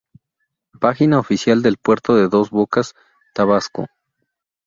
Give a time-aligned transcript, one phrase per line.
[0.79, 2.95] Página oficial del Puerto de Dos Bocas,
[3.35, 3.85] Tabasco